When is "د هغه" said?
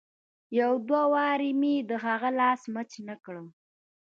1.89-2.29